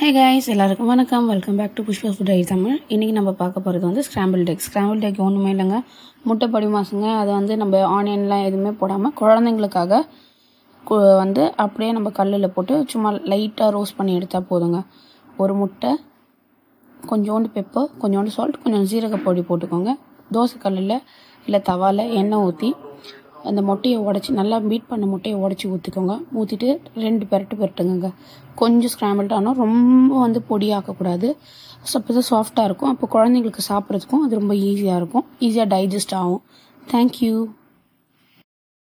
ஹே 0.00 0.08
guys 0.16 0.46
எல்லாருக்கும் 0.52 0.90
வணக்கம். 0.90 1.26
Welcome 1.30 1.56
back 1.60 1.74
to 1.78 1.82
Pushpa 1.86 2.10
foodie 2.34 2.36
Tamil 2.50 2.76
இன்றைக்கி 2.94 3.14
நம்ம 3.16 3.32
பார்க்க 3.40 3.62
போகிறது 3.64 3.84
வந்து 3.86 4.02
ஸ்க்ராம்பிள் 4.06 4.44
டெக் 4.48 4.62
ஸ்க்ராம்பிள் 4.66 5.00
டெக் 5.02 5.18
ஒன்றுமே 5.24 5.50
இல்லைங்க. 5.54 5.78
முட்டை 6.28 6.46
படி 6.54 6.68
மாசுங்க. 6.76 7.08
அதை 7.22 7.30
வந்து 7.38 7.54
நம்ம 7.62 7.80
ஆனியன்லாம் 7.96 8.44
எதுவுமே 8.48 8.70
போடாமல் 8.80 9.12
குழந்தைங்களுக்காக 9.20 10.00
வந்து 11.22 11.42
அப்படியே 11.64 11.90
நம்ம 11.96 12.12
கல்லில் 12.18 12.52
போட்டு 12.54 12.76
சும்மா 12.92 13.10
லைட்டாக 13.32 13.70
ரோஸ்ட் 13.76 13.98
பண்ணி 13.98 14.14
எடுத்தால் 14.20 14.48
போதுங்க. 14.52 14.80
ஒரு 15.36 15.54
முட்டை 15.60 15.90
கொஞ்சோண்டு 17.10 17.50
பெப்பர் 17.58 17.90
கொஞ்சோண்டு 18.04 18.32
சால்ட் 18.36 18.62
கொஞ்சம் 18.64 18.88
ஜீரக 18.92 19.20
பொடி 19.26 19.44
போட்டுக்கோங்க. 19.50 19.92
தோசை 20.36 20.58
கல்லில் 20.64 20.98
இல்லை 21.44 21.60
தவாவில் 21.70 22.04
எண்ணெய் 22.20 22.44
ஊற்றி 22.46 22.70
அந்த 23.48 23.60
முட்டையை 23.62 23.98
உடச்சி 24.06 24.30
நல்லா 24.40 24.56
பீட் 24.70 24.88
பண்ண 24.88 25.06
முட்டையை 25.06 25.36
உடச்சி 25.44 25.66
ஊற்றிக்கோங்க 25.74 26.14
ஊற்றிட்டு 26.40 26.68
ரெண்டு 27.04 27.24
பெரட்டு 27.30 27.54
பெரட்டுங்க 27.60 28.10
கொஞ்சம் 28.60 28.92
ஸ்க்ராம்பிள்ட் 28.94 29.32
ஆனால் 29.32 29.54
ரொம்ப 29.54 30.18
வந்து 30.18 30.40
பொடியாக்கக்கூடாது. 30.50 31.28
அப்போ 31.98 32.12
தான் 32.16 32.28
சாஃப்டாக 32.32 32.68
இருக்கும். 32.68 32.90
அப்போ 32.94 33.06
குழந்தைங்களுக்கு 33.16 33.62
சாப்பிட்றதுக்கும் 33.68 34.24
அது 34.24 34.40
ரொம்ப 34.40 34.54
ஈஸியாக 34.54 35.00
இருக்கும். 35.00 35.24
ஈஸியாக 35.46 35.68
டைஜஸ்ட் 35.74 36.14
ஆகும். 36.20 36.42
தேங்க்யூ 36.92 37.34